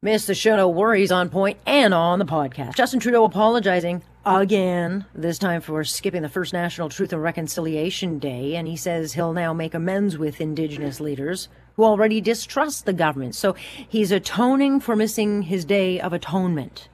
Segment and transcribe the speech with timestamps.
[0.00, 2.76] Miss the show, no worries on point and on the podcast.
[2.76, 8.54] Justin Trudeau apologizing again, this time for skipping the first National Truth and Reconciliation Day,
[8.54, 13.34] and he says he'll now make amends with Indigenous leaders who already distrust the government.
[13.34, 13.56] So
[13.88, 16.88] he's atoning for missing his day of atonement.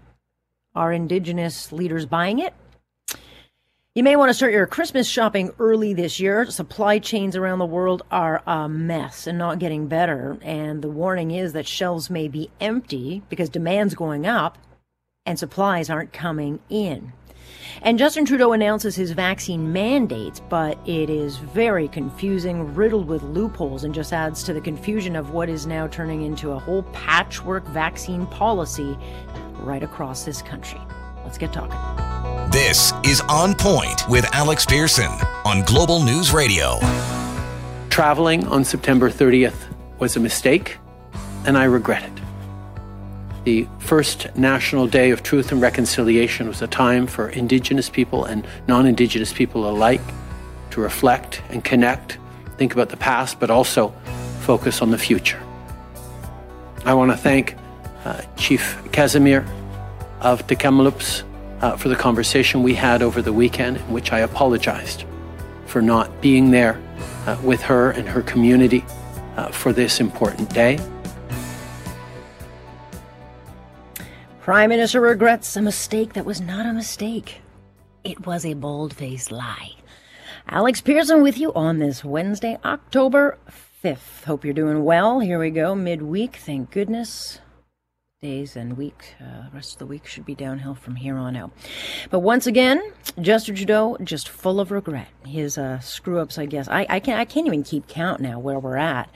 [0.75, 2.55] Are Indigenous leaders buying it?
[3.97, 6.47] You may want to start your Christmas shopping early this year.
[6.47, 10.37] Supply chains around the world are a mess and not getting better.
[10.43, 14.59] And the warning is that shelves may be empty because demand's going up
[15.25, 17.13] and supplies aren't coming in.
[17.83, 23.85] And Justin Trudeau announces his vaccine mandates, but it is very confusing, riddled with loopholes,
[23.85, 27.65] and just adds to the confusion of what is now turning into a whole patchwork
[27.69, 28.99] vaccine policy
[29.61, 30.81] right across this country.
[31.35, 32.53] Let's get talking.
[32.53, 35.11] This is On Point with Alex Pearson
[35.45, 36.79] on Global News Radio.
[37.91, 39.57] Traveling on September 30th
[39.99, 40.79] was a mistake,
[41.45, 42.23] and I regret it.
[43.43, 48.47] The first National Day of Truth and Reconciliation was a time for Indigenous people and
[48.69, 50.03] non Indigenous people alike
[50.71, 52.19] to reflect and connect,
[52.59, 53.93] think about the past, but also
[54.43, 55.43] focus on the future.
[56.85, 57.57] I want to thank
[58.05, 59.45] uh, Chief Casimir
[60.21, 61.25] of the Kamloops
[61.61, 65.05] uh, for the conversation we had over the weekend, in which I apologized
[65.67, 66.81] for not being there
[67.27, 68.85] uh, with her and her community
[69.37, 70.79] uh, for this important day.
[74.41, 77.41] Prime Minister regrets a mistake that was not a mistake.
[78.05, 79.73] It was a bold faced lie.
[80.49, 83.39] Alex Pearson with you on this Wednesday, October
[83.83, 84.25] 5th.
[84.25, 85.21] Hope you're doing well.
[85.21, 87.41] Here we go, midweek, thank goodness
[88.25, 89.15] days and week.
[89.21, 91.53] Uh, rest of the week should be downhill from here on out.
[92.11, 92.81] But once again,
[93.21, 95.09] Justin Trudeau just full of regret.
[95.27, 96.67] His uh, screw ups, I guess.
[96.67, 97.21] I, I can't.
[97.21, 99.11] I can't even keep count now where we're at.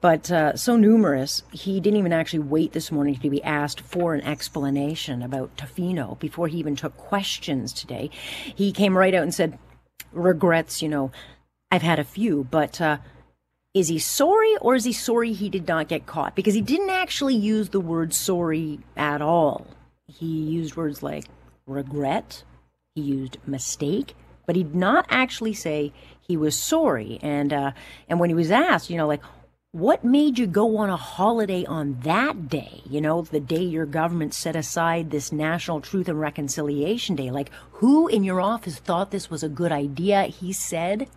[0.00, 4.14] But uh, so numerous, he didn't even actually wait this morning to be asked for
[4.14, 8.10] an explanation about Tofino before he even took questions today.
[8.54, 9.58] He came right out and said,
[10.12, 11.10] "Regrets, you know,
[11.72, 12.98] I've had a few, but." Uh,
[13.74, 16.34] is he sorry or is he sorry he did not get caught?
[16.36, 19.66] Because he didn't actually use the word sorry at all.
[20.06, 21.24] He used words like
[21.66, 22.42] regret,
[22.94, 24.14] he used mistake,
[24.46, 27.18] but he did not actually say he was sorry.
[27.22, 27.72] And uh,
[28.08, 29.22] and when he was asked, you know, like
[29.74, 32.82] what made you go on a holiday on that day?
[32.84, 37.30] You know, the day your government set aside this National Truth and Reconciliation Day.
[37.30, 40.24] Like, who in your office thought this was a good idea?
[40.24, 41.08] He said,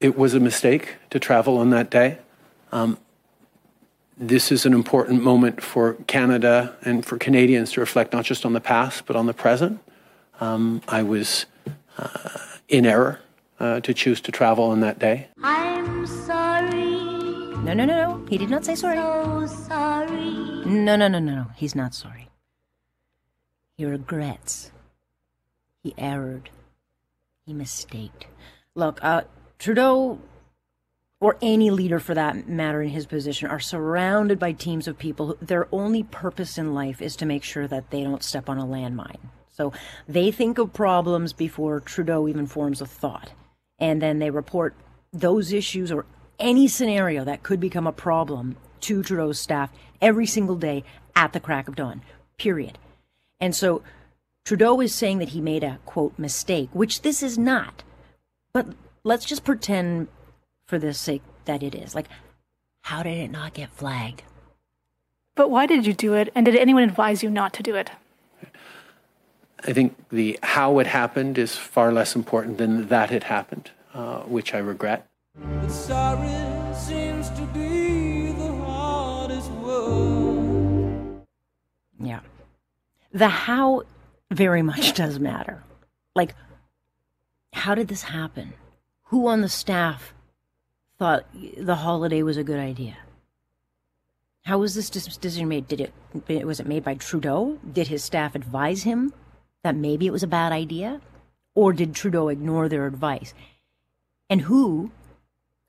[0.00, 2.18] it was a mistake to travel on that day.
[2.72, 2.98] Um,
[4.16, 8.52] this is an important moment for Canada and for Canadians to reflect not just on
[8.52, 9.80] the past, but on the present.
[10.40, 11.46] Um, I was
[11.98, 12.38] uh,
[12.68, 13.20] in error
[13.58, 15.28] uh, to choose to travel on that day.
[15.42, 16.94] I'm sorry.
[17.62, 18.26] No, no, no, no.
[18.28, 18.96] He did not say sorry.
[18.96, 20.30] So sorry.
[20.64, 21.46] No, no, no, no, no.
[21.56, 22.28] He's not sorry.
[23.76, 24.70] He regrets.
[25.82, 26.50] He erred.
[27.46, 28.26] He mistaked.
[28.74, 29.22] Look, uh,
[29.60, 30.18] Trudeau,
[31.20, 35.26] or any leader for that matter in his position, are surrounded by teams of people
[35.26, 38.56] who their only purpose in life is to make sure that they don't step on
[38.56, 39.18] a landmine.
[39.52, 39.74] So
[40.08, 43.32] they think of problems before Trudeau even forms a thought.
[43.78, 44.74] And then they report
[45.12, 46.06] those issues or
[46.38, 49.70] any scenario that could become a problem to Trudeau's staff
[50.00, 50.84] every single day
[51.14, 52.00] at the crack of dawn,
[52.38, 52.78] period.
[53.38, 53.82] And so
[54.46, 57.82] Trudeau is saying that he made a quote mistake, which this is not.
[58.54, 58.68] But
[59.04, 60.08] let's just pretend
[60.66, 61.94] for the sake that it is.
[61.94, 62.08] Like,
[62.82, 64.22] how did it not get flagged?
[65.34, 66.30] But why did you do it?
[66.34, 67.90] And did anyone advise you not to do it?
[69.66, 74.20] I think the how it happened is far less important than that it happened, uh,
[74.20, 75.06] which I regret.
[75.68, 81.22] sorry seems to be the hardest word.
[82.02, 82.20] Yeah.
[83.12, 83.82] The how
[84.30, 85.62] very much does matter.
[86.14, 86.34] Like,
[87.52, 88.54] how did this happen?
[89.10, 90.14] Who on the staff
[90.96, 91.26] thought
[91.56, 92.96] the holiday was a good idea?
[94.44, 95.66] How was this decision made?
[95.66, 97.58] Did it was it made by Trudeau?
[97.72, 99.12] Did his staff advise him
[99.64, 101.00] that maybe it was a bad idea,
[101.56, 103.34] or did Trudeau ignore their advice?
[104.28, 104.92] And who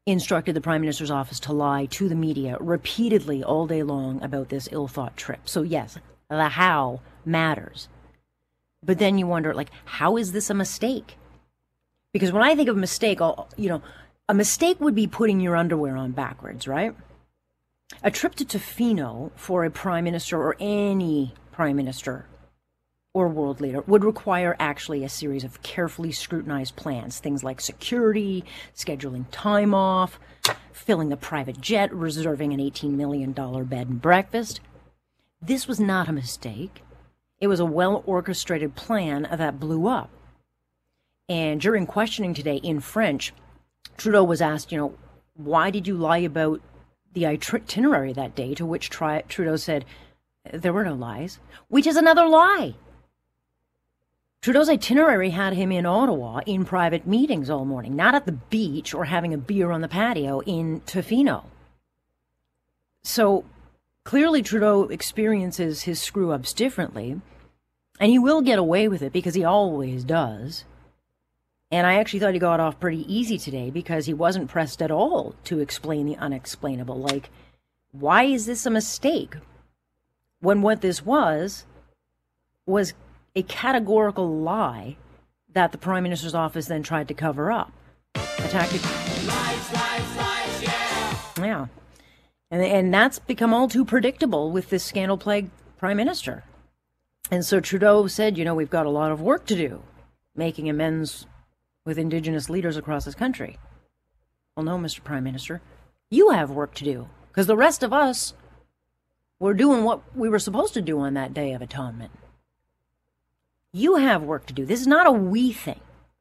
[0.06, 4.50] instructed the Prime Minister's office to lie to the media repeatedly all day long about
[4.50, 5.50] this ill-thought trip?
[5.50, 5.98] So yes,
[6.30, 7.90] the how matters.
[8.84, 11.18] But then you wonder, like, how is this a mistake?
[12.14, 13.82] Because when I think of a mistake, I'll, you know,
[14.28, 16.96] a mistake would be putting your underwear on backwards, right?
[18.04, 22.26] A trip to Tofino for a prime minister or any prime minister
[23.14, 27.20] or world leader would require actually a series of carefully scrutinized plans.
[27.20, 30.20] Things like security, scheduling time off,
[30.72, 34.62] filling the private jet, reserving an $18 million bed and breakfast.
[35.42, 36.84] This was not a mistake.
[37.40, 40.10] It was a well orchestrated plan that blew up.
[41.32, 43.32] And during questioning today in French,
[43.96, 44.96] Trudeau was asked, you know,
[45.36, 46.60] why did you lie about
[47.14, 48.54] the itinerary that day?
[48.56, 49.86] To which Tri- Trudeau said,
[50.52, 51.40] there were no lies,
[51.70, 52.76] which is another lie.
[54.42, 58.94] Trudeau's itinerary had him in Ottawa in private meetings all morning, not at the beach
[58.94, 61.46] or having a beer on the patio in Tofino.
[63.04, 63.46] So
[64.04, 67.22] clearly, Trudeau experiences his screw ups differently,
[68.02, 70.66] and he will get away with it because he always does.
[71.72, 74.92] And I actually thought he got off pretty easy today because he wasn't pressed at
[74.92, 77.00] all to explain the unexplainable.
[77.00, 77.30] Like,
[77.92, 79.36] why is this a mistake?
[80.42, 81.66] When what this was
[82.66, 82.94] was
[83.36, 84.98] a categorical lie
[85.54, 87.72] that the Prime Minister's office then tried to cover up.
[88.16, 88.84] A tactic.
[88.84, 91.18] Lies, lies, lies, yeah.
[91.38, 91.66] Yeah.
[92.50, 96.44] And, and that's become all too predictable with this scandal plagued Prime Minister.
[97.30, 99.82] And so Trudeau said, you know, we've got a lot of work to do
[100.36, 101.28] making amends
[101.86, 103.58] with Indigenous leaders across this country.
[104.56, 105.04] Well, no, Mr.
[105.04, 105.62] Prime Minister,
[106.10, 108.34] you have work to do because the rest of us
[109.40, 112.12] were doing what we were supposed to do on that Day of Atonement.
[113.74, 114.66] You have work to do.
[114.66, 115.80] This is not a we thing.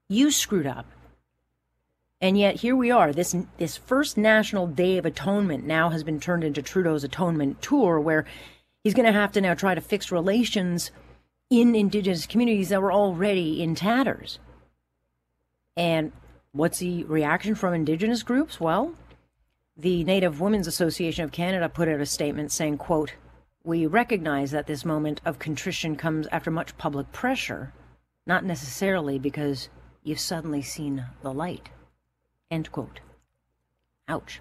[0.09, 0.87] You screwed up.
[2.21, 3.13] And yet here we are.
[3.13, 7.99] This this first National Day of Atonement now has been turned into Trudeau's Atonement Tour,
[7.99, 8.27] where
[8.85, 10.91] he's going to have to now try to fix relations
[11.49, 14.39] in Indigenous communities that were already in tatters.
[15.77, 16.13] And
[16.53, 18.61] what's the reaction from Indigenous groups?
[18.61, 18.95] Well,
[19.77, 23.15] the Native Women's Association of Canada put out a statement saying, quote,
[23.63, 27.73] we recognize that this moment of contrition comes after much public pressure,
[28.27, 29.69] not necessarily because
[30.03, 31.69] you've suddenly seen the light.
[32.51, 33.01] End quote.
[34.09, 34.41] Ouch.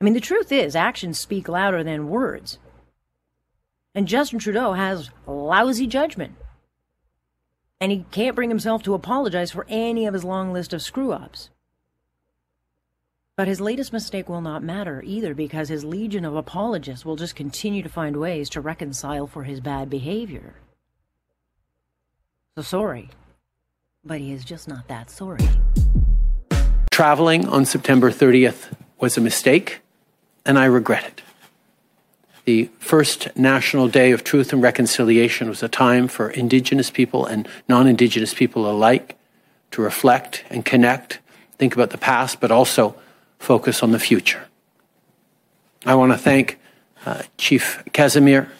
[0.00, 2.58] I mean, the truth is, actions speak louder than words.
[3.94, 6.34] And Justin Trudeau has lousy judgment.
[7.82, 11.10] And he can't bring himself to apologize for any of his long list of screw
[11.10, 11.50] ups.
[13.36, 17.34] But his latest mistake will not matter either because his legion of apologists will just
[17.34, 20.54] continue to find ways to reconcile for his bad behavior.
[22.54, 23.10] So sorry,
[24.04, 25.48] but he is just not that sorry.
[26.92, 29.80] Traveling on September 30th was a mistake,
[30.46, 31.22] and I regret it.
[32.44, 37.48] The first National Day of Truth and Reconciliation was a time for Indigenous people and
[37.68, 39.16] non Indigenous people alike
[39.70, 41.20] to reflect and connect,
[41.56, 42.96] think about the past, but also
[43.38, 44.48] focus on the future.
[45.86, 46.58] I want to thank
[47.06, 48.50] uh, Chief Casimir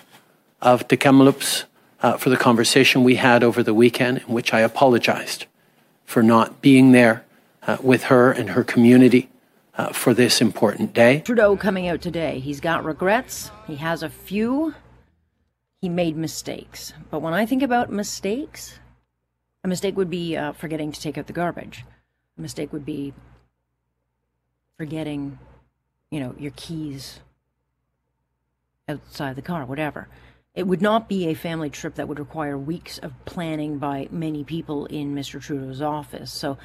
[0.60, 1.64] of the Kamloops
[2.02, 5.46] uh, for the conversation we had over the weekend, in which I apologized
[6.04, 7.24] for not being there
[7.66, 9.28] uh, with her and her community
[9.76, 11.20] uh, for this important day.
[11.20, 12.38] Trudeau coming out today.
[12.38, 13.50] He's got regrets.
[13.66, 14.74] He has a few.
[15.80, 16.92] He made mistakes.
[17.10, 18.78] But when I think about mistakes,
[19.64, 21.84] a mistake would be uh, forgetting to take out the garbage.
[22.38, 23.12] A mistake would be
[24.76, 25.38] forgetting,
[26.10, 27.20] you know, your keys
[28.88, 30.08] outside the car, whatever.
[30.54, 34.44] It would not be a family trip that would require weeks of planning by many
[34.44, 35.40] people in Mr.
[35.40, 36.30] Trudeau's office.
[36.30, 36.58] So,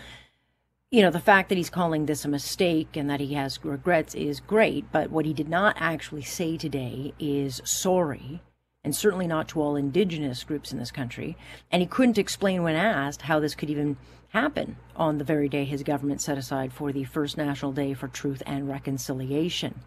[0.90, 4.16] you know, the fact that he's calling this a mistake and that he has regrets
[4.16, 8.42] is great, but what he did not actually say today is sorry,
[8.86, 11.36] and certainly not to all indigenous groups in this country.
[11.72, 13.98] And he couldn't explain when asked how this could even
[14.30, 18.08] happen on the very day his government set aside for the first National Day for
[18.08, 19.82] Truth and Reconciliation.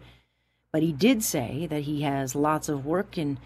[0.71, 3.39] But he did say that he has lots of work in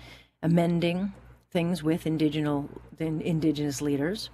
[0.43, 1.13] amending
[1.51, 4.29] things with indigenous, leaders.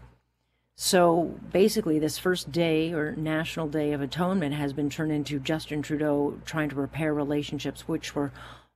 [0.76, 5.82] So basically, this first day or National Day of Atonement has been turned into Justin
[5.82, 8.32] Trudeau trying to repair relationships which were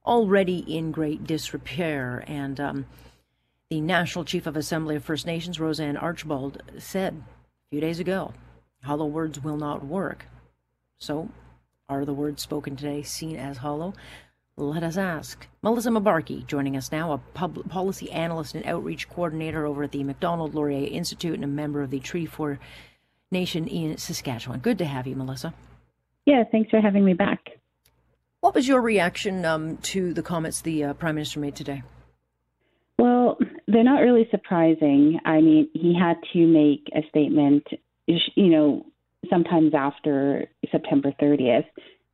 [0.06, 2.24] already in great disrepair.
[2.28, 2.86] And um,
[3.70, 8.34] the National Chief of Assembly of First Nations, Roseanne Archibald, said a few days ago.
[8.84, 10.28] Hollow words will not work.
[11.00, 11.30] So,
[11.90, 13.94] are the words spoken today seen as hollow?
[14.58, 15.48] Let us ask.
[15.62, 20.02] Melissa Mbarki joining us now, a public policy analyst and outreach coordinator over at the
[20.06, 22.58] Macdonald Laurier Institute and a member of the Treaty 4
[23.32, 24.60] Nation in Saskatchewan.
[24.60, 25.54] Good to have you, Melissa.
[26.26, 27.60] Yeah, thanks for having me back.
[28.40, 31.84] What was your reaction um, to the comments the uh, Prime Minister made today?
[32.98, 35.20] Well, they're not really surprising.
[35.26, 37.68] I mean, he had to make a statement,
[38.08, 38.86] you know,
[39.30, 41.66] sometimes after September 30th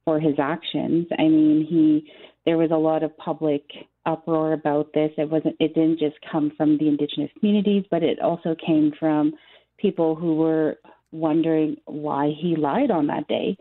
[0.05, 1.05] for his actions.
[1.19, 2.11] I mean, he
[2.45, 3.63] there was a lot of public
[4.05, 5.11] uproar about this.
[5.17, 9.33] It wasn't it didn't just come from the indigenous communities, but it also came from
[9.77, 10.77] people who were
[11.11, 13.57] wondering why he lied on that day.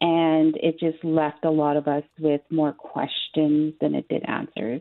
[0.00, 4.80] And it just left a lot of us with more questions than it did answers.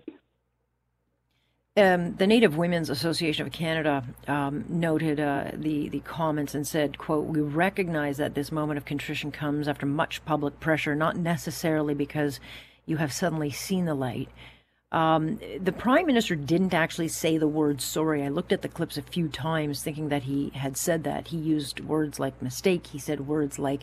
[1.75, 6.97] Um, the Native Women's Association of Canada um, noted uh, the the comments and said,
[6.97, 11.93] "quote We recognize that this moment of contrition comes after much public pressure, not necessarily
[11.93, 12.39] because
[12.87, 14.29] you have suddenly seen the light."
[14.91, 18.23] Um, the prime minister didn't actually say the word sorry.
[18.23, 21.27] I looked at the clips a few times, thinking that he had said that.
[21.27, 22.87] He used words like mistake.
[22.87, 23.81] He said words like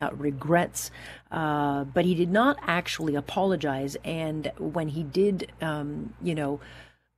[0.00, 0.90] uh, regrets,
[1.30, 3.96] uh, but he did not actually apologize.
[4.04, 6.60] And when he did, um, you know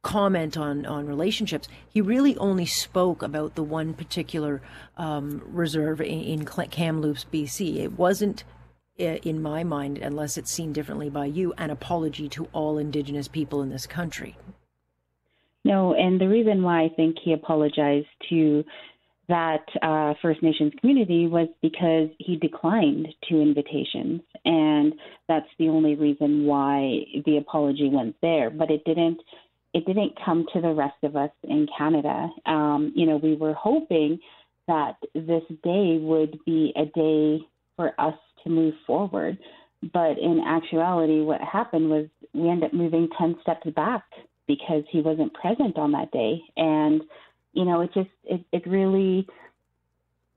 [0.06, 4.62] comment on on relationships, he really only spoke about the one particular
[4.96, 7.78] um, reserve in, in Kamloops, BC.
[7.78, 8.44] It wasn't,
[8.98, 13.62] in my mind, unless it's seen differently by you, an apology to all Indigenous people
[13.62, 14.36] in this country.
[15.64, 18.64] No, and the reason why I think he apologized to
[19.28, 24.94] that uh, First Nations community was because he declined two invitations, and
[25.28, 28.50] that's the only reason why the apology went there.
[28.50, 29.18] But it didn't
[29.74, 32.30] it didn't come to the rest of us in Canada.
[32.46, 34.20] Um, you know, we were hoping
[34.68, 37.44] that this day would be a day
[37.76, 38.14] for us
[38.44, 39.38] to move forward.
[39.92, 44.04] But in actuality, what happened was we ended up moving 10 steps back
[44.46, 46.40] because he wasn't present on that day.
[46.56, 47.02] And,
[47.52, 49.26] you know, it just, it, it really,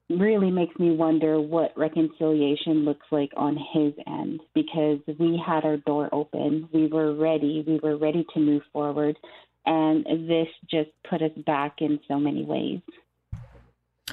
[0.09, 5.77] really makes me wonder what reconciliation looks like on his end because we had our
[5.77, 6.67] door open.
[6.73, 7.63] We were ready.
[7.65, 9.17] We were ready to move forward.
[9.65, 12.79] And this just put us back in so many ways.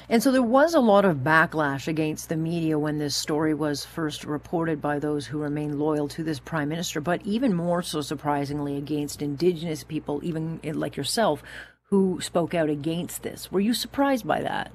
[0.09, 3.85] And so there was a lot of backlash against the media when this story was
[3.85, 8.01] first reported by those who remain loyal to this prime minister, but even more so
[8.01, 11.43] surprisingly against Indigenous people, even like yourself,
[11.89, 13.51] who spoke out against this.
[13.51, 14.71] Were you surprised by that?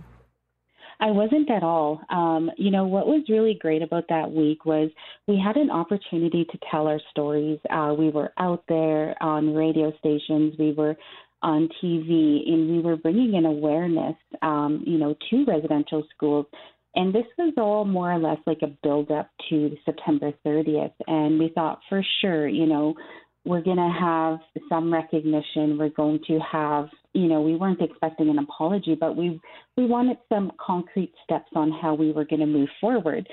[1.01, 2.01] I wasn't at all.
[2.11, 4.89] Um, you know, what was really great about that week was
[5.27, 7.59] we had an opportunity to tell our stories.
[7.69, 10.97] Uh, we were out there on radio stations, we were
[11.43, 16.47] on TV, and we were bringing in awareness, um, you know, to residential schools.
[16.95, 20.93] And this was all more or less like a build up to September 30th.
[21.07, 22.95] And we thought for sure, you know,
[23.45, 25.79] we're going to have some recognition.
[25.79, 29.41] We're going to have, you know, we weren't expecting an apology, but we
[29.77, 33.29] we wanted some concrete steps on how we were going to move forward.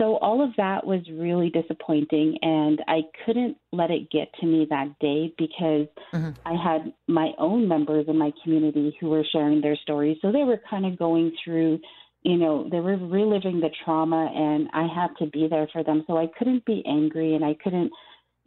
[0.00, 4.66] So all of that was really disappointing, and I couldn't let it get to me
[4.70, 6.30] that day because mm-hmm.
[6.46, 10.18] I had my own members in my community who were sharing their stories.
[10.22, 11.80] So they were kind of going through,
[12.22, 16.04] you know, they were reliving the trauma, and I had to be there for them.
[16.06, 17.92] So I couldn't be angry, and I couldn't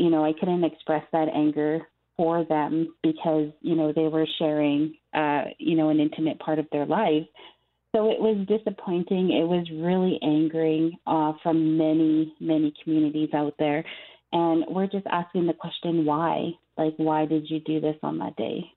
[0.01, 1.81] you know, I couldn't express that anger
[2.17, 6.65] for them because, you know, they were sharing, uh, you know, an intimate part of
[6.71, 7.27] their lives.
[7.95, 9.31] So it was disappointing.
[9.31, 13.83] It was really angering uh, from many, many communities out there.
[14.31, 16.51] And we're just asking the question why?
[16.77, 18.71] Like, why did you do this on that day?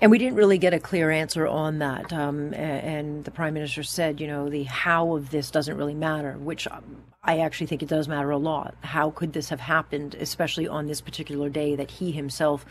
[0.00, 2.12] And we didn't really get a clear answer on that.
[2.12, 6.36] Um, and the prime minister said, you know, the how of this doesn't really matter,
[6.38, 8.76] which um, I actually think it does matter a lot.
[8.82, 12.66] How could this have happened, especially on this particular day that he himself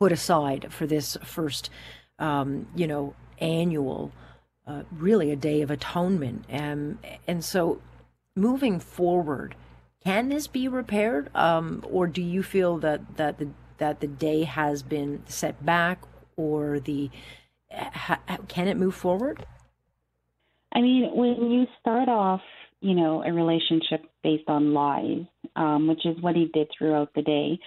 [0.00, 1.68] put aside for this first,
[2.20, 4.12] um, you know, annual,
[4.68, 6.44] uh, really a day of atonement?
[6.52, 7.80] Um, and so
[8.36, 9.54] moving forward,
[10.04, 11.34] can this be repaired?
[11.34, 13.48] Um, or do you feel that, that the
[13.78, 16.02] that the day has been set back
[16.36, 17.10] or the
[17.72, 19.44] ha, can it move forward?
[20.72, 22.42] I mean, when you start off,
[22.80, 25.24] you know, a relationship based on lies,
[25.56, 27.58] um, which is what he did throughout the day.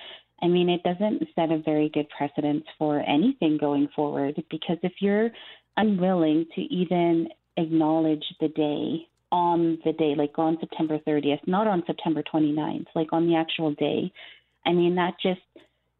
[0.43, 4.93] I mean, it doesn't set a very good precedence for anything going forward because if
[5.00, 5.29] you're
[5.77, 11.83] unwilling to even acknowledge the day on the day, like on September 30th, not on
[11.87, 14.11] September 29th, like on the actual day,
[14.65, 15.41] I mean, that just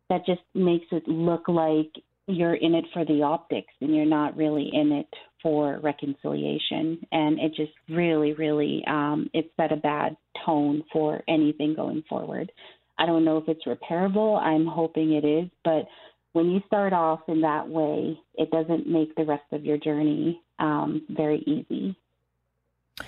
[0.09, 1.89] that just makes it look like
[2.27, 5.07] you're in it for the optics and you're not really in it
[5.41, 6.99] for reconciliation.
[7.11, 12.51] And it just really really um, it set a bad tone for anything going forward.
[12.99, 14.39] I don't know if it's repairable.
[14.39, 15.85] I'm hoping it is but
[16.33, 20.41] when you start off in that way it doesn't make the rest of your journey
[20.59, 21.95] um, very easy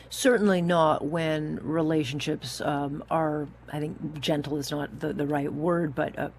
[0.10, 5.94] Certainly not when relationships um, are, I think gentle is not the, the right word,
[5.94, 6.30] but uh,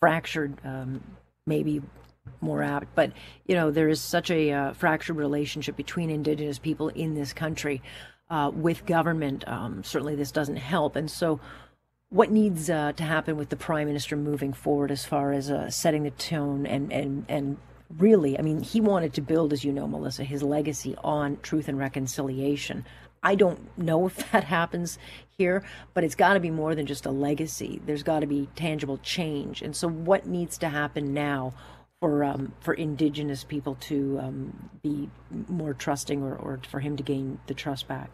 [0.00, 1.02] fractured, um,
[1.46, 1.82] maybe
[2.40, 2.94] more apt.
[2.94, 3.12] But
[3.46, 7.82] you know, there is such a uh, fractured relationship between Indigenous people in this country
[8.30, 9.46] uh, with government.
[9.46, 11.40] Um, certainly, this doesn't help, and so.
[12.12, 15.70] What needs uh, to happen with the prime minister moving forward, as far as uh,
[15.70, 17.56] setting the tone and and and
[17.98, 21.68] really, I mean, he wanted to build, as you know, Melissa, his legacy on truth
[21.68, 22.84] and reconciliation.
[23.22, 24.98] I don't know if that happens
[25.38, 25.64] here,
[25.94, 27.80] but it's got to be more than just a legacy.
[27.86, 29.62] There's got to be tangible change.
[29.62, 31.54] And so, what needs to happen now
[31.98, 35.08] for um, for Indigenous people to um, be
[35.48, 38.10] more trusting, or, or for him to gain the trust back?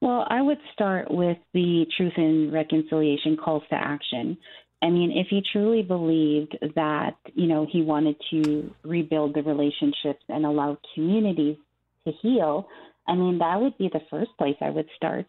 [0.00, 4.36] Well, I would start with the Truth and Reconciliation calls to action.
[4.82, 10.22] I mean, if he truly believed that, you know, he wanted to rebuild the relationships
[10.28, 11.56] and allow communities
[12.06, 12.68] to heal,
[13.08, 15.26] I mean, that would be the first place I would start.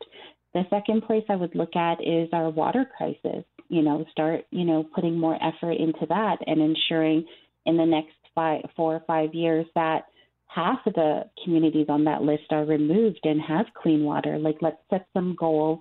[0.53, 3.45] The second place I would look at is our water crisis.
[3.69, 7.25] You know, start, you know, putting more effort into that and ensuring
[7.65, 10.05] in the next five, four or five years that
[10.47, 14.39] half of the communities on that list are removed and have clean water.
[14.39, 15.79] Like, let's set some goals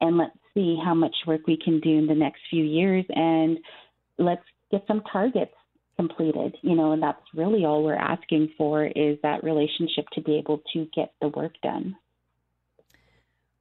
[0.00, 3.58] and let's see how much work we can do in the next few years and
[4.18, 5.52] let's get some targets
[5.96, 10.36] completed you know and that's really all we're asking for is that relationship to be
[10.38, 11.96] able to get the work done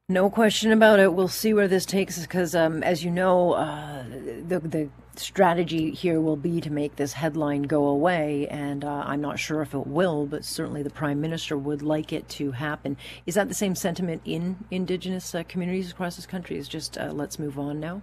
[0.10, 1.14] no question about it.
[1.14, 4.04] We'll see where this takes us because, um, as you know, uh,
[4.48, 9.20] the the strategy here will be to make this headline go away, and uh, I'm
[9.20, 12.96] not sure if it will, but certainly the prime minister would like it to happen.
[13.26, 16.58] Is that the same sentiment in Indigenous uh, communities across this country?
[16.58, 18.02] Is just uh, let's move on now.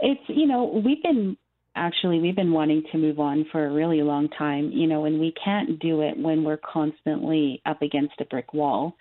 [0.00, 1.36] It's you know we've been
[1.76, 5.20] actually we've been wanting to move on for a really long time, you know, and
[5.20, 8.96] we can't do it when we're constantly up against a brick wall.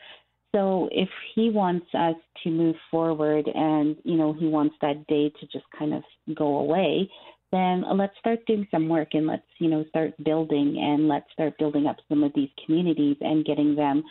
[0.58, 5.30] So if he wants us to move forward and, you know, he wants that day
[5.40, 6.02] to just kind of
[6.36, 7.08] go away,
[7.52, 11.60] then let's start doing some work and let's, you know, start building and let's start
[11.60, 14.04] building up some of these communities and getting them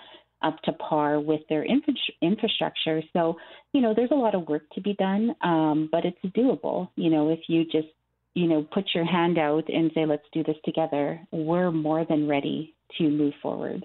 [0.43, 3.03] up to par with their infra- infrastructure.
[3.13, 3.35] So,
[3.73, 6.91] you know, there's a lot of work to be done, um, but it's doable.
[6.95, 7.89] You know, if you just,
[8.35, 12.29] you know, put your hand out and say, let's do this together, we're more than
[12.29, 13.85] ready to move forward.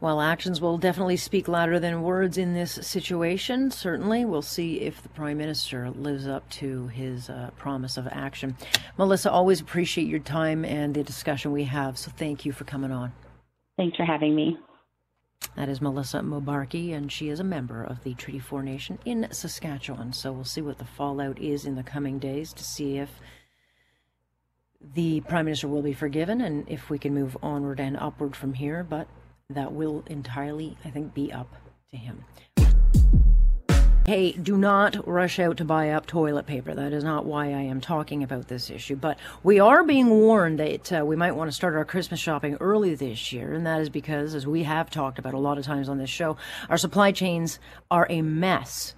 [0.00, 3.72] Well, actions will definitely speak louder than words in this situation.
[3.72, 8.56] Certainly, we'll see if the Prime Minister lives up to his uh, promise of action.
[8.96, 12.92] Melissa, always appreciate your time and the discussion we have, so thank you for coming
[12.92, 13.12] on.
[13.76, 14.56] Thanks for having me.
[15.56, 19.26] That is Melissa Mbarki, and she is a member of the Treaty 4 Nation in
[19.32, 20.12] Saskatchewan.
[20.12, 23.10] So we'll see what the fallout is in the coming days to see if
[24.94, 28.54] the Prime Minister will be forgiven and if we can move onward and upward from
[28.54, 28.84] here.
[28.84, 29.08] But
[29.54, 31.56] that will entirely, I think, be up
[31.90, 32.22] to him.
[34.04, 36.74] Hey, do not rush out to buy up toilet paper.
[36.74, 38.96] That is not why I am talking about this issue.
[38.96, 42.58] But we are being warned that uh, we might want to start our Christmas shopping
[42.60, 43.54] early this year.
[43.54, 46.10] And that is because, as we have talked about a lot of times on this
[46.10, 46.36] show,
[46.68, 47.58] our supply chains
[47.90, 48.94] are a mess.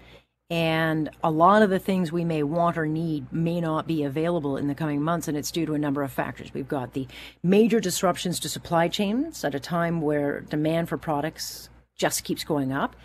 [0.50, 4.56] And a lot of the things we may want or need may not be available
[4.56, 6.52] in the coming months, and it's due to a number of factors.
[6.52, 7.06] We've got the
[7.42, 12.72] major disruptions to supply chains at a time where demand for products just keeps going
[12.72, 12.96] up.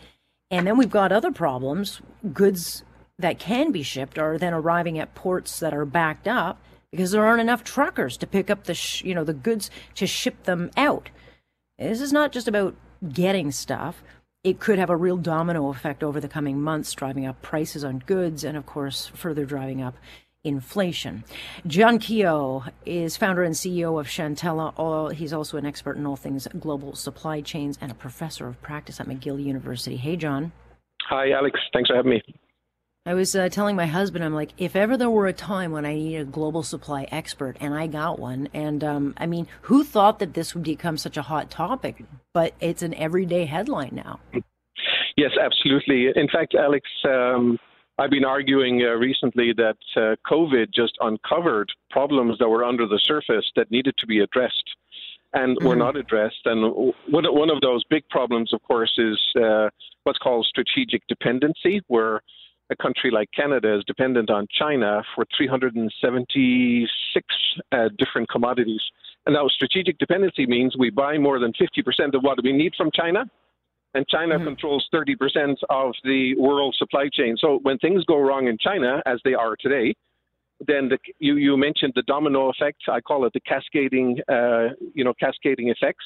[0.50, 2.02] And then we've got other problems.
[2.34, 2.84] Goods
[3.20, 6.60] that can be shipped are then arriving at ports that are backed up
[6.92, 10.08] because there aren't enough truckers to pick up the sh- you know the goods to
[10.08, 11.10] ship them out.
[11.78, 12.76] This is not just about
[13.10, 14.02] getting stuff
[14.46, 17.98] it could have a real domino effect over the coming months, driving up prices on
[18.06, 19.96] goods and, of course, further driving up
[20.44, 21.24] inflation.
[21.66, 25.12] John Keogh is founder and CEO of Shantalla.
[25.14, 29.00] He's also an expert in all things global supply chains and a professor of practice
[29.00, 29.98] at McGill University.
[29.98, 30.52] Hey, John.
[31.10, 31.60] Hi, Alex.
[31.74, 32.22] Thanks for having me.
[33.08, 35.86] I was uh, telling my husband, I'm like, if ever there were a time when
[35.86, 39.84] I needed a global supply expert, and I got one, and um, I mean, who
[39.84, 42.04] thought that this would become such a hot topic?
[42.34, 44.20] But it's an everyday headline now.
[45.18, 46.08] Yes, absolutely.
[46.16, 47.60] In fact, Alex, um,
[48.00, 53.00] I've been arguing uh, recently that uh, COVID just uncovered problems that were under the
[53.04, 54.76] surface that needed to be addressed
[55.34, 55.68] and mm-hmm.
[55.68, 56.42] were not addressed.
[56.46, 59.70] And one, one of those big problems, of course, is uh,
[60.06, 62.22] what's called strategic dependency, where
[62.70, 67.26] a country like Canada is dependent on China for 376
[67.72, 68.82] uh, different commodities.
[69.26, 72.92] And now strategic dependency means we buy more than 50% of what we need from
[72.94, 73.26] China,
[73.94, 74.46] and China mm-hmm.
[74.46, 77.38] controls 30% of the world supply chain.
[77.40, 79.96] So when things go wrong in China, as they are today,
[80.66, 82.84] then the, you, you mentioned the domino effect.
[82.90, 86.06] I call it the cascading, uh, you know, cascading effects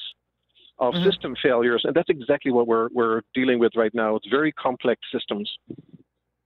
[0.78, 1.04] of mm-hmm.
[1.04, 4.16] system failures, and that's exactly what we're we're dealing with right now.
[4.16, 5.48] It's very complex systems.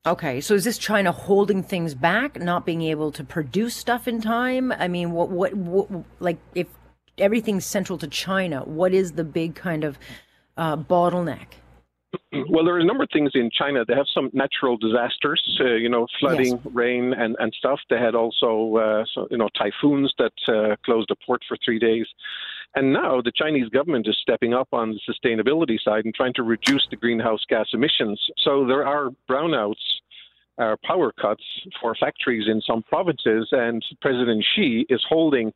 [0.06, 4.20] Okay, so is this China holding things back, not being able to produce stuff in
[4.20, 4.70] time?
[4.70, 5.88] I mean, what, what, what
[6.20, 6.66] like, if
[7.16, 9.98] everything's central to China, what is the big kind of
[10.58, 11.46] uh, bottleneck?
[12.48, 13.84] Well, there are a number of things in China.
[13.86, 16.74] They have some natural disasters, uh, you know, flooding, yes.
[16.74, 17.78] rain, and, and stuff.
[17.88, 21.78] They had also, uh, so, you know, typhoons that uh, closed the port for three
[21.78, 22.06] days.
[22.76, 26.42] And now the Chinese government is stepping up on the sustainability side and trying to
[26.42, 28.20] reduce the greenhouse gas emissions.
[28.38, 29.74] So there are brownouts
[30.58, 31.42] uh, power cuts
[31.80, 35.52] for factories in some provinces, and President Xi is holding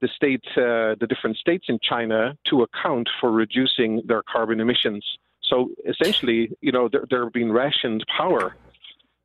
[0.00, 5.04] the state, uh, the different states in China to account for reducing their carbon emissions.
[5.42, 8.56] So essentially, you know, they're, they're being rationed power.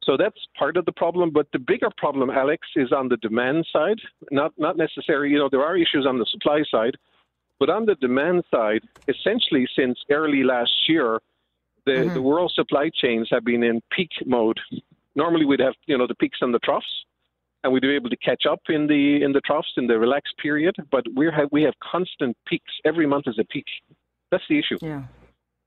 [0.03, 1.31] So that's part of the problem.
[1.31, 3.99] But the bigger problem, Alex, is on the demand side.
[4.31, 6.95] Not not necessarily, you know, there are issues on the supply side,
[7.59, 11.19] but on the demand side, essentially since early last year,
[11.85, 12.13] the, mm-hmm.
[12.13, 14.59] the world supply chains have been in peak mode.
[15.15, 17.05] Normally, we'd have you know the peaks and the troughs,
[17.63, 20.35] and we'd be able to catch up in the in the troughs in the relaxed
[20.41, 20.75] period.
[20.91, 22.71] But we have we have constant peaks.
[22.83, 23.65] Every month is a peak.
[24.31, 24.77] That's the issue.
[24.81, 25.03] Yeah.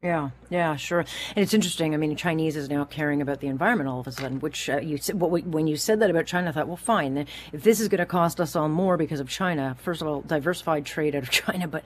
[0.03, 1.01] Yeah, yeah, sure.
[1.01, 1.93] And it's interesting.
[1.93, 4.39] I mean, Chinese is now caring about the environment all of a sudden.
[4.39, 7.27] Which uh, you said, when you said that about China, I thought, well, fine.
[7.53, 10.21] If this is going to cost us all more because of China, first of all,
[10.21, 11.85] diversified trade out of China, but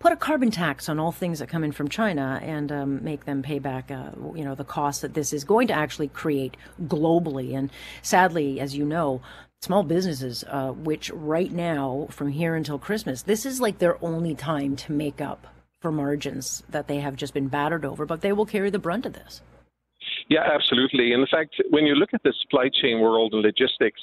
[0.00, 3.26] put a carbon tax on all things that come in from China and um, make
[3.26, 6.56] them pay back, uh, you know, the cost that this is going to actually create
[6.82, 7.56] globally.
[7.56, 7.70] And
[8.02, 9.22] sadly, as you know,
[9.60, 14.34] small businesses, uh, which right now, from here until Christmas, this is like their only
[14.34, 15.46] time to make up
[15.82, 19.04] for margins that they have just been battered over, but they will carry the brunt
[19.04, 19.42] of this.
[20.28, 21.12] Yeah, absolutely.
[21.12, 24.00] In fact, when you look at the supply chain world and logistics,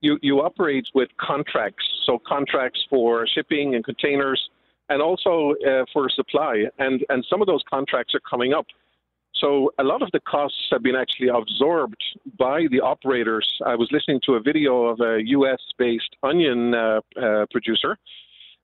[0.00, 1.84] you, you operate with contracts.
[2.06, 4.40] So, contracts for shipping and containers,
[4.88, 6.64] and also uh, for supply.
[6.78, 8.66] And, and some of those contracts are coming up.
[9.34, 12.02] So a lot of the costs have been actually absorbed
[12.38, 13.46] by the operators.
[13.64, 15.60] I was listening to a video of a U.S.
[15.78, 17.98] based onion uh, uh, producer,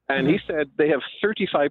[0.08, 0.36] and mm-hmm.
[0.36, 1.70] he said they have 35%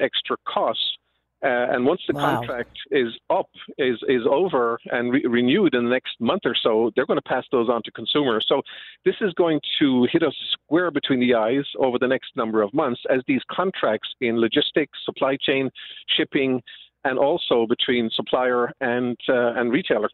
[0.00, 0.98] extra costs
[1.44, 2.36] uh, and once the wow.
[2.36, 6.92] contract is up, is is over and re- renewed in the next month or so,
[6.94, 8.46] they're going to pass those on to consumers.
[8.48, 8.62] So
[9.04, 12.72] this is going to hit us square between the eyes over the next number of
[12.72, 15.68] months as these contracts in logistics, supply chain,
[16.16, 16.62] shipping,
[17.04, 20.10] and also between supplier and uh, and retailer.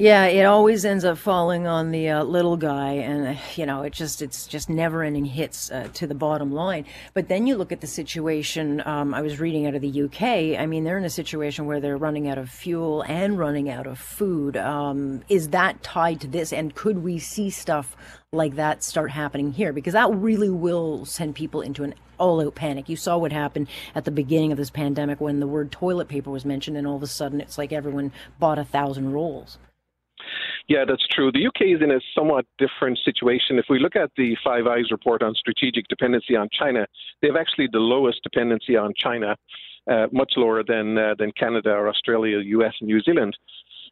[0.00, 3.82] Yeah, it always ends up falling on the uh, little guy, and uh, you know,
[3.82, 6.84] it just it's just never-ending hits uh, to the bottom line.
[7.14, 8.80] But then you look at the situation.
[8.86, 10.56] Um, I was reading out of the UK.
[10.56, 13.88] I mean, they're in a situation where they're running out of fuel and running out
[13.88, 14.56] of food.
[14.56, 16.52] Um, is that tied to this?
[16.52, 17.96] And could we see stuff
[18.32, 19.72] like that start happening here?
[19.72, 22.88] Because that really will send people into an all-out panic.
[22.88, 26.30] You saw what happened at the beginning of this pandemic when the word toilet paper
[26.30, 29.58] was mentioned, and all of a sudden, it's like everyone bought a thousand rolls.
[30.68, 31.32] Yeah, that's true.
[31.32, 33.58] The UK is in a somewhat different situation.
[33.58, 36.86] If we look at the Five Eyes report on strategic dependency on China,
[37.22, 39.34] they have actually the lowest dependency on China,
[39.90, 43.34] uh, much lower than uh, than Canada or Australia, US, and New Zealand.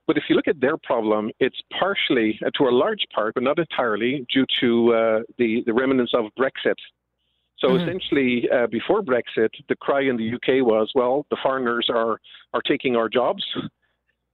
[0.06, 3.42] But if you look at their problem, it's partially, uh, to a large part, but
[3.42, 6.76] not entirely, due to uh, the the remnants of Brexit.
[7.58, 7.88] So mm-hmm.
[7.88, 12.20] essentially, uh, before Brexit, the cry in the UK was, well, the foreigners are
[12.52, 13.42] are taking our jobs.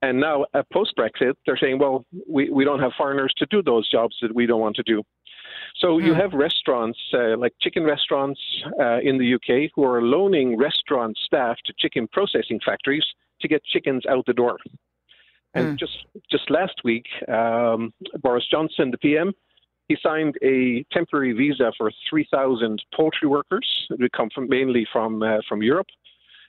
[0.03, 3.62] And now, uh, post Brexit, they're saying, well, we, we don't have foreigners to do
[3.62, 5.03] those jobs that we don't want to do.
[5.77, 6.21] So you hmm.
[6.21, 8.41] have restaurants uh, like chicken restaurants
[8.81, 13.05] uh, in the UK who are loaning restaurant staff to chicken processing factories
[13.41, 14.59] to get chickens out the door.
[15.55, 15.79] And mm.
[15.79, 19.33] just just last week, um, Boris Johnson, the PM,
[19.88, 25.38] he signed a temporary visa for 3,000 poultry workers who come from mainly from uh,
[25.47, 25.88] from Europe,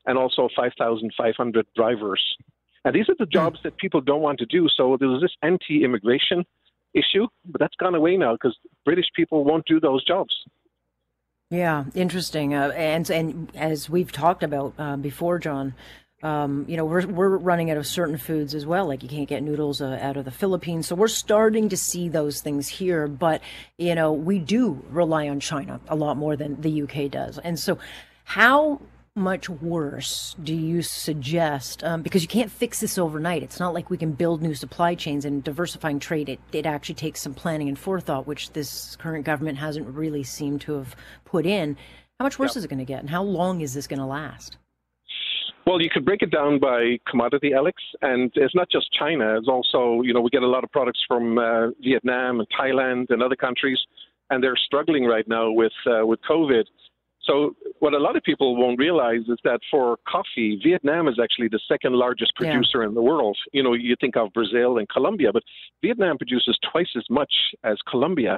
[0.05, 2.37] and also 5,500 drivers
[2.85, 4.67] and these are the jobs that people don't want to do.
[4.75, 6.45] So there's this anti immigration
[6.93, 10.35] issue, but that's gone away now because British people won't do those jobs.
[11.49, 12.53] Yeah, interesting.
[12.53, 15.75] Uh, and and as we've talked about uh, before, John,
[16.23, 18.87] um, you know, we're we're running out of certain foods as well.
[18.87, 22.09] Like you can't get noodles uh, out of the Philippines, so we're starting to see
[22.09, 23.07] those things here.
[23.07, 23.41] But
[23.77, 27.59] you know, we do rely on China a lot more than the UK does, and
[27.59, 27.77] so
[28.23, 28.81] how
[29.15, 31.83] much worse do you suggest?
[31.83, 33.43] Um, because you can't fix this overnight.
[33.43, 36.29] It's not like we can build new supply chains and diversifying trade.
[36.29, 40.61] It, it actually takes some planning and forethought, which this current government hasn't really seemed
[40.61, 40.95] to have
[41.25, 41.77] put in.
[42.19, 42.57] How much worse yep.
[42.57, 44.57] is it going to get, and how long is this going to last?
[45.65, 49.37] Well, you could break it down by commodity, Alex, and it's not just China.
[49.37, 53.05] It's also, you know, we get a lot of products from uh, Vietnam and Thailand
[53.09, 53.77] and other countries,
[54.29, 56.63] and they're struggling right now with uh, with COVID.
[57.25, 61.47] So, what a lot of people won't realize is that for coffee, Vietnam is actually
[61.47, 62.87] the second largest producer yeah.
[62.87, 63.37] in the world.
[63.53, 65.43] You know, you think of Brazil and Colombia, but
[65.81, 67.33] Vietnam produces twice as much
[67.63, 68.37] as Colombia.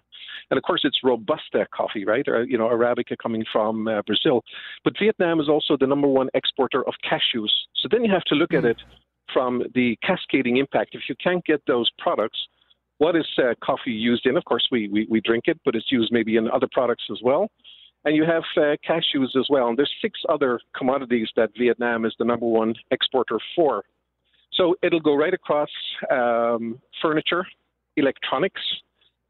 [0.52, 2.28] And of course, it's Robusta coffee, right?
[2.28, 4.44] Or, you know, Arabica coming from uh, Brazil.
[4.84, 7.52] But Vietnam is also the number one exporter of cashews.
[7.76, 8.60] So then you have to look mm.
[8.60, 8.78] at it
[9.34, 10.94] from the cascading impact.
[10.94, 12.38] If you can't get those products,
[12.98, 14.38] what is uh, coffee used in?
[14.38, 17.20] Of course, we, we, we drink it, but it's used maybe in other products as
[17.24, 17.50] well.
[18.06, 19.68] And you have uh, cashews as well.
[19.68, 23.84] And there's six other commodities that Vietnam is the number one exporter for.
[24.54, 25.70] So it'll go right across
[26.12, 27.46] um, furniture,
[27.98, 28.62] electronics,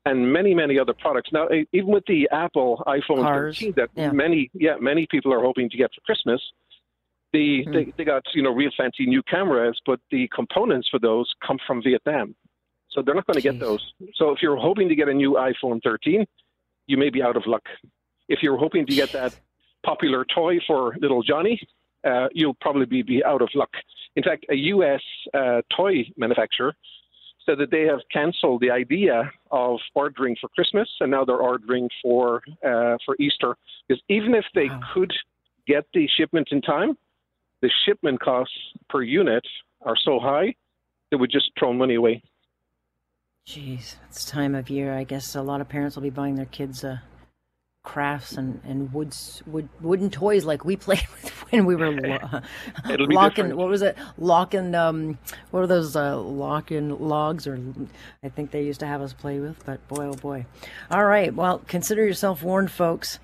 [0.06, 1.30] and many, many other products.
[1.32, 3.58] Now, even with the Apple iPhone Cars.
[3.58, 4.12] 13 that Yeah.
[4.12, 6.42] many, yeah, many people are hoping to get for Christmas,
[7.34, 7.72] the Hmm.
[7.72, 11.58] they, they got you know real fancy new cameras, but the components for those come
[11.66, 12.36] from Vietnam,
[12.90, 13.82] so they're not going to get those.
[14.14, 16.26] So if you're hoping to get a new iPhone 13,
[16.88, 17.64] you may be out of luck.
[18.30, 19.36] If you're hoping to get that
[19.86, 21.60] popular toy for little Johnny,
[22.04, 23.70] uh, you'll probably be, be out of luck.
[24.16, 25.02] In fact, a U.S.
[25.34, 26.74] Uh, toy manufacturer
[27.46, 31.90] said that they have canceled the idea of ordering for Christmas, and now they're ordering
[32.02, 33.56] for uh, for Easter.
[33.88, 34.82] Because even if they Wow.
[34.94, 35.14] could
[35.68, 36.98] get the shipment in time,
[37.62, 38.56] the shipment costs
[38.90, 39.46] per unit
[39.82, 40.56] are so high
[41.12, 42.24] they would just throw money away.
[43.48, 44.94] Jeez, it's time of year.
[44.94, 46.98] I guess a lot of parents will be buying their kids uh,
[47.86, 52.42] crafts and and woods wood wooden toys like we played with when we were lo-
[52.98, 53.56] locking.
[53.56, 53.98] What was it?
[54.18, 54.76] Locking.
[54.76, 55.18] Um,
[55.52, 55.96] what are those?
[55.96, 57.60] Uh, locking logs, or
[58.24, 59.64] I think they used to have us play with.
[59.66, 60.46] But boy, oh boy.
[60.92, 61.34] All right.
[61.34, 63.20] Well, consider yourself warned, folks.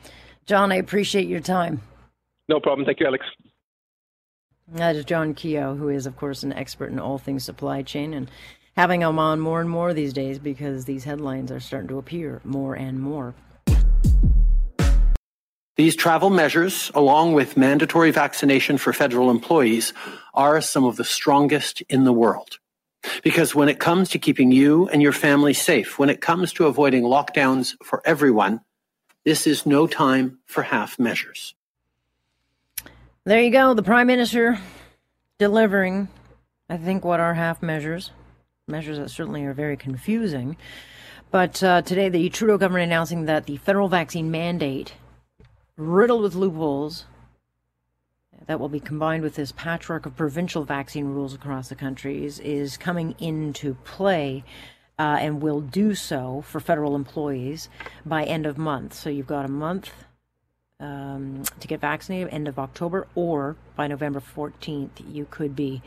[0.46, 1.82] John, I appreciate your time.
[2.48, 2.86] No problem.
[2.86, 3.26] Thank you, Alex.
[4.68, 8.14] That is John Keogh, who is, of course, an expert in all things supply chain
[8.14, 8.32] and
[8.78, 12.42] having him on more and more these days because these headlines are starting to appear
[12.44, 13.36] more and more.
[15.82, 19.94] These travel measures, along with mandatory vaccination for federal employees,
[20.36, 22.60] are some of the strongest in the world.
[23.24, 26.68] Because when it comes to keeping you and your family safe, when it comes to
[26.68, 28.62] avoiding lockdowns for everyone,
[29.26, 31.56] this is no time for half measures.
[33.24, 34.60] There you go, the Prime Minister
[35.40, 36.10] delivering,
[36.70, 38.12] I think, what are half measures.
[38.68, 40.58] Measures that certainly are very confusing.
[41.32, 44.94] But uh, today, the Trudeau government announcing that the federal vaccine mandate,
[45.78, 47.06] riddled with loopholes,
[48.48, 52.40] that will be combined with this patchwork of provincial vaccine rules across the country is,
[52.40, 54.44] is coming into play
[54.98, 57.70] uh, and will do so for federal employees
[58.06, 58.94] by end of month.
[58.94, 59.92] So you've got a month
[60.80, 65.82] um, to get vaccinated, end of October, or by November 14th, you could be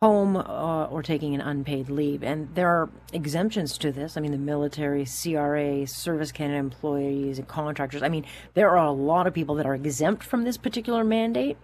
[0.00, 2.22] home uh, or taking an unpaid leave.
[2.22, 4.16] And there are exemptions to this.
[4.16, 8.02] I mean, the military, CRA, Service Canada employees, and contractors.
[8.02, 11.56] I mean, there are a lot of people that are exempt from this particular mandate.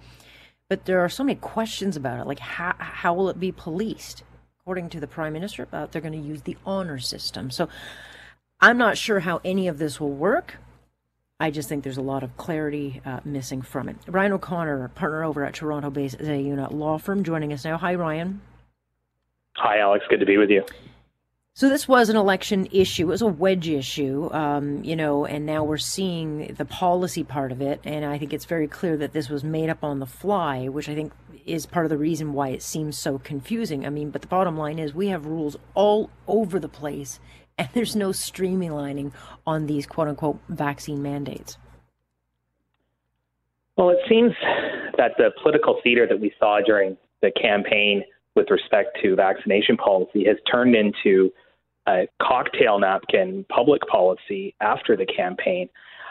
[0.68, 2.26] But there are so many questions about it.
[2.26, 4.24] Like, how, how will it be policed?
[4.60, 7.50] According to the Prime Minister, uh, they're going to use the honor system.
[7.50, 7.68] So
[8.60, 10.56] I'm not sure how any of this will work.
[11.44, 13.96] I just think there's a lot of clarity uh, missing from it.
[14.06, 17.76] Ryan O'Connor, partner over at Toronto based Zayuna Law Firm, joining us now.
[17.76, 18.40] Hi, Ryan.
[19.56, 20.06] Hi, Alex.
[20.08, 20.64] Good to be with you.
[21.52, 23.02] So this was an election issue.
[23.02, 27.52] It was a wedge issue, um, you know, and now we're seeing the policy part
[27.52, 27.78] of it.
[27.84, 30.88] And I think it's very clear that this was made up on the fly, which
[30.88, 31.12] I think
[31.44, 33.84] is part of the reason why it seems so confusing.
[33.84, 37.20] I mean, but the bottom line is we have rules all over the place,
[37.58, 39.12] and there's no streamlining
[39.46, 41.58] on these quote unquote vaccine mandates.
[43.76, 44.32] Well, it seems
[44.96, 50.24] that the political theater that we saw during the campaign with respect to vaccination policy
[50.26, 51.32] has turned into
[51.86, 55.68] a cocktail napkin public policy after the campaign.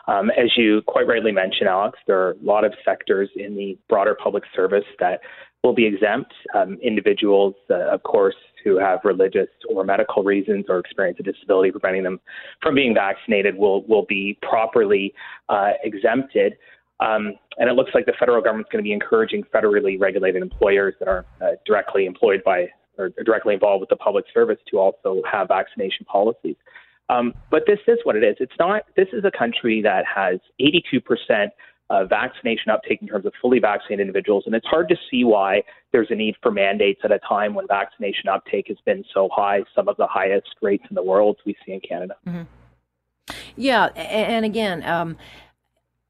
[0.08, 3.78] Um, as you quite rightly mentioned, Alex, there are a lot of sectors in the
[3.88, 5.22] broader public service that
[5.64, 6.34] will be exempt.
[6.54, 11.71] Um, individuals, uh, of course, who have religious or medical reasons or experience a disability
[11.71, 12.19] preventing them
[12.62, 15.13] from being vaccinated will will be properly
[15.49, 16.54] uh, exempted.
[16.99, 20.93] Um, and it looks like the federal government's going to be encouraging federally regulated employers
[20.99, 25.21] that are uh, directly employed by or directly involved with the public service to also
[25.30, 26.56] have vaccination policies.
[27.10, 28.38] Um, but this is what it is.
[28.39, 28.84] It's not.
[28.95, 31.52] This is a country that has 82 percent
[31.94, 35.62] uh, vaccination uptake in terms of fully vaccinated individuals, and it's hard to see why
[35.92, 39.62] there's a need for mandates at a time when vaccination uptake has been so high,
[39.76, 42.16] some of the highest rates in the world we see in Canada.
[43.56, 45.18] Yeah, and again, um,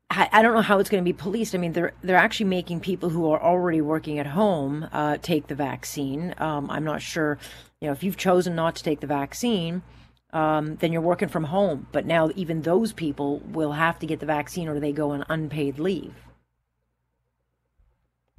[0.10, 1.54] I I don't know how it's going to be policed.
[1.54, 5.48] I mean, they're they're actually making people who are already working at home uh, take
[5.48, 6.34] the vaccine.
[6.38, 7.38] Um, I'm not sure,
[7.82, 9.82] you know, if you've chosen not to take the vaccine,
[10.34, 11.88] um, then you're working from home.
[11.92, 15.24] But now even those people will have to get the vaccine, or they go on
[15.30, 16.14] unpaid leave.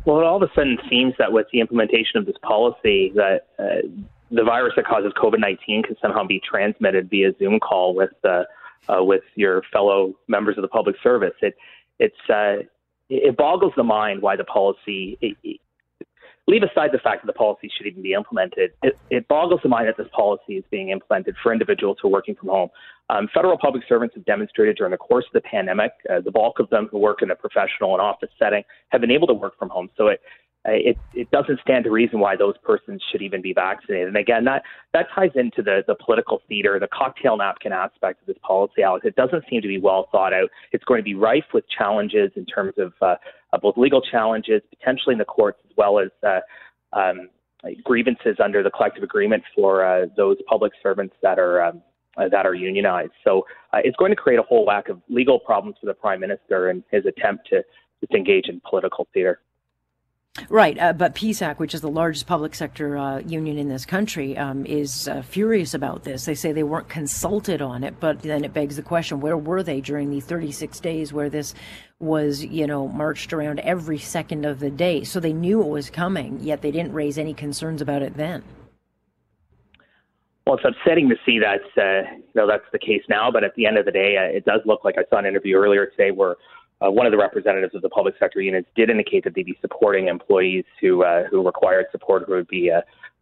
[0.04, 3.46] Well, it all of a sudden seems that with the implementation of this policy, that
[3.58, 3.88] uh,
[4.30, 8.44] the virus that causes COVID nineteen can somehow be transmitted via Zoom call with uh,
[8.88, 11.32] uh, with your fellow members of the public service.
[11.40, 11.54] It
[11.98, 12.66] it's uh,
[13.08, 15.18] it boggles the mind why the policy.
[16.46, 18.72] Leave aside the fact that the policy should even be implemented.
[18.82, 22.12] It, it boggles the mind that this policy is being implemented for individuals who are
[22.12, 22.68] working from home.
[23.08, 26.58] Um, federal public servants have demonstrated during the course of the pandemic, uh, the bulk
[26.58, 29.58] of them who work in a professional and office setting have been able to work
[29.58, 29.88] from home.
[29.96, 30.20] So it,
[30.66, 34.08] it, it doesn't stand to reason why those persons should even be vaccinated.
[34.08, 38.26] And again, that, that ties into the, the political theater, the cocktail napkin aspect of
[38.26, 39.04] this policy, Alex.
[39.04, 40.48] It doesn't seem to be well thought out.
[40.72, 43.16] It's going to be rife with challenges in terms of uh,
[43.60, 46.40] both legal challenges, potentially in the courts, as well as uh,
[46.98, 47.28] um,
[47.82, 51.82] grievances under the collective agreement for uh, those public servants that are um,
[52.16, 53.12] uh, that are unionized.
[53.24, 56.20] So uh, it's going to create a whole whack of legal problems for the prime
[56.20, 59.40] minister and his attempt to, to engage in political theater.
[60.48, 64.36] Right, uh, but PSAC, which is the largest public sector uh, union in this country,
[64.36, 66.24] um, is uh, furious about this.
[66.24, 69.62] They say they weren't consulted on it, but then it begs the question: Where were
[69.62, 71.54] they during the 36 days where this
[72.00, 75.04] was, you know, marched around every second of the day?
[75.04, 78.42] So they knew it was coming, yet they didn't raise any concerns about it then.
[80.46, 83.54] Well, it's upsetting to see that uh, you know that's the case now, but at
[83.54, 85.86] the end of the day, uh, it does look like I saw an interview earlier
[85.86, 86.34] today where
[86.84, 89.58] uh, one of the representatives of the public sector unions did indicate that they'd be
[89.60, 92.80] supporting employees who uh, who required support who would be uh,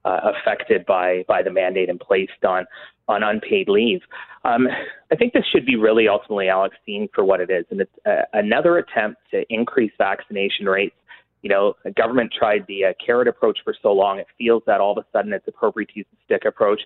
[0.08, 2.64] uh, affected by by the mandate and placed on
[3.08, 4.00] on unpaid leave.
[4.44, 4.66] Um,
[5.10, 7.92] I think this should be really ultimately, Alex, seen for what it is, and it's
[8.06, 10.96] uh, another attempt to increase vaccination rates.
[11.42, 14.80] You know, the government tried the uh, carrot approach for so long; it feels that
[14.80, 16.80] all of a sudden it's appropriate to use the stick approach.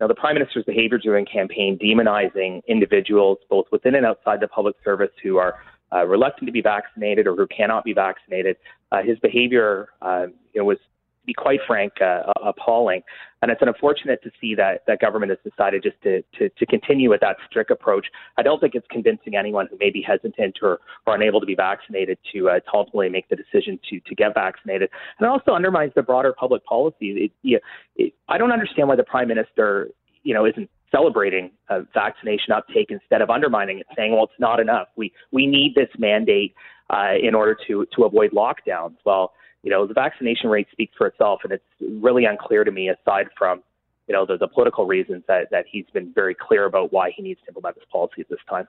[0.00, 4.74] Now, the Prime Minister's behavior during campaign, demonizing individuals both within and outside the public
[4.84, 5.54] service who are
[5.92, 8.56] uh, reluctant to be vaccinated or who cannot be vaccinated.
[8.90, 13.00] Uh, his behavior uh, you know, was, to be quite frank, uh, appalling.
[13.42, 17.10] And it's unfortunate to see that that government has decided just to, to, to continue
[17.10, 18.06] with that strict approach.
[18.38, 21.54] I don't think it's convincing anyone who may be hesitant or, or unable to be
[21.54, 24.90] vaccinated to, uh, ultimately make the decision to, to get vaccinated.
[25.18, 27.32] And it also undermines the broader public policy.
[27.44, 27.62] It,
[27.96, 29.90] it, I don't understand why the prime minister,
[30.24, 34.60] you know, isn't celebrating a vaccination uptake instead of undermining it, saying, "Well, it's not
[34.60, 34.88] enough.
[34.96, 36.54] We we need this mandate
[36.90, 41.06] uh, in order to to avoid lockdowns." Well, you know, the vaccination rate speaks for
[41.06, 43.62] itself, and it's really unclear to me, aside from
[44.06, 47.22] you know the, the political reasons that that he's been very clear about why he
[47.22, 48.68] needs to implement this policy at this time.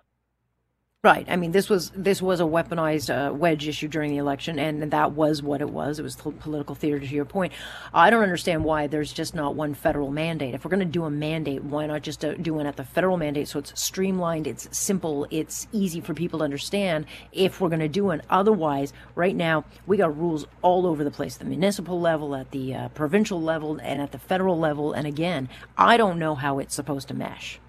[1.06, 1.26] Right.
[1.28, 4.90] I mean, this was this was a weaponized uh, wedge issue during the election, and
[4.92, 6.00] that was what it was.
[6.00, 6.98] It was political theater.
[6.98, 7.52] To your point,
[7.94, 10.56] I don't understand why there's just not one federal mandate.
[10.56, 12.86] If we're going to do a mandate, why not just uh, do one at the
[12.86, 17.06] federal mandate so it's streamlined, it's simple, it's easy for people to understand.
[17.34, 21.12] If we're going to do one, otherwise, right now we got rules all over the
[21.12, 24.94] place, the municipal level, at the uh, provincial level, and at the federal level.
[24.94, 27.60] And again, I don't know how it's supposed to mesh.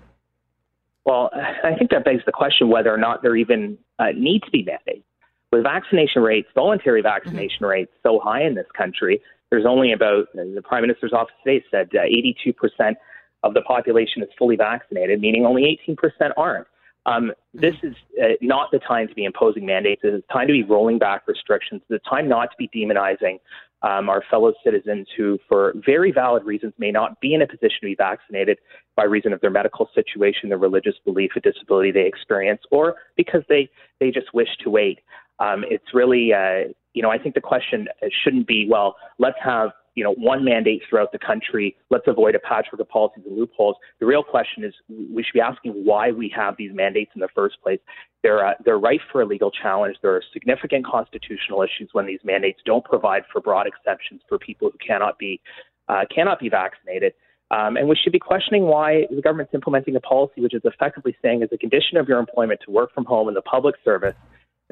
[1.04, 4.50] Well, I think that begs the question whether or not there even uh, need to
[4.50, 5.04] be mandates.
[5.52, 7.66] With vaccination rates, voluntary vaccination mm-hmm.
[7.66, 11.90] rates so high in this country, there's only about, the Prime Minister's office today said
[11.94, 12.94] uh, 82%
[13.42, 16.66] of the population is fully vaccinated, meaning only 18% aren't.
[17.06, 20.00] Um, this is uh, not the time to be imposing mandates.
[20.04, 21.82] It's time to be rolling back restrictions.
[21.88, 23.40] It's the time not to be demonizing
[23.82, 27.76] um, our fellow citizens who, for very valid reasons, may not be in a position
[27.82, 28.58] to be vaccinated
[28.96, 33.42] by reason of their medical situation, their religious belief, a disability they experience, or because
[33.48, 33.68] they,
[34.00, 35.00] they just wish to wait.
[35.38, 37.88] Um, it's really, uh, you know, I think the question
[38.22, 41.76] shouldn't be, well, let's have you know, one mandate throughout the country.
[41.90, 43.76] Let's avoid a patchwork of policies and loopholes.
[44.00, 47.28] The real question is we should be asking why we have these mandates in the
[47.34, 47.78] first place.
[48.22, 48.80] They're, uh, they're
[49.12, 49.96] for a legal challenge.
[50.02, 54.70] There are significant constitutional issues when these mandates don't provide for broad exceptions for people
[54.70, 55.40] who cannot be,
[55.88, 57.12] uh, cannot be vaccinated.
[57.50, 61.14] Um, and we should be questioning why the government's implementing a policy which is effectively
[61.22, 64.14] saying, as a condition of your employment, to work from home in the public service,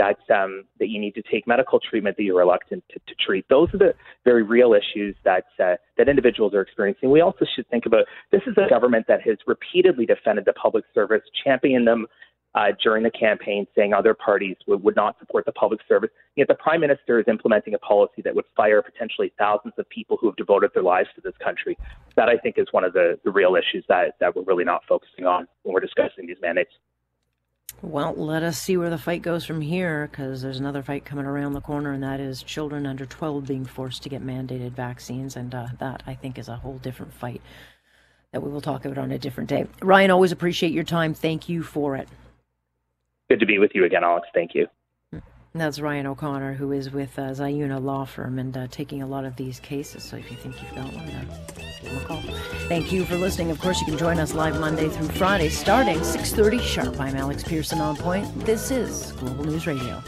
[0.02, 3.48] that um, that you need to take medical treatment that you're reluctant to, to treat.
[3.48, 7.10] Those are the very real issues that uh, that individuals are experiencing.
[7.10, 10.84] We also should think about this is a government that has repeatedly defended the public
[10.92, 12.06] service, championed them
[12.54, 16.10] uh, during the campaign, saying other parties would, would not support the public service.
[16.36, 20.18] Yet the prime minister is implementing a policy that would fire potentially thousands of people
[20.20, 21.78] who have devoted their lives to this country.
[22.16, 24.82] That I think is one of the, the real issues that, that we're really not
[24.88, 26.72] focusing on when we're discussing these mandates.
[27.82, 31.26] Well, let us see where the fight goes from here, because there's another fight coming
[31.26, 35.34] around the corner, and that is children under 12 being forced to get mandated vaccines,
[35.34, 37.42] and uh, that I think is a whole different fight
[38.30, 39.66] that we will talk about on a different day.
[39.82, 41.12] Ryan, always appreciate your time.
[41.12, 42.08] Thank you for it.
[43.28, 44.28] Good to be with you again, Alex.
[44.32, 44.68] Thank you.
[45.54, 49.26] That's Ryan O'Connor, who is with uh, Zayuna Law Firm and uh, taking a lot
[49.26, 50.02] of these cases.
[50.02, 51.24] So if you think you've got one, uh,
[51.82, 52.22] give him a call.
[52.68, 53.50] Thank you for listening.
[53.50, 56.98] Of course, you can join us live Monday through Friday, starting 6:30 sharp.
[56.98, 58.26] I'm Alex Pearson on point.
[58.46, 60.02] This is Global News Radio.